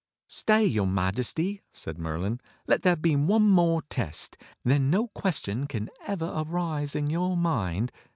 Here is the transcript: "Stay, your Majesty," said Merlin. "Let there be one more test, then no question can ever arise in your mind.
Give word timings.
"Stay, 0.25 0.65
your 0.65 0.87
Majesty," 0.87 1.61
said 1.71 1.99
Merlin. 1.99 2.41
"Let 2.65 2.81
there 2.81 2.95
be 2.95 3.15
one 3.15 3.47
more 3.47 3.83
test, 3.83 4.35
then 4.65 4.89
no 4.89 5.09
question 5.09 5.67
can 5.67 5.89
ever 6.07 6.25
arise 6.43 6.95
in 6.95 7.11
your 7.11 7.37
mind. 7.37 7.91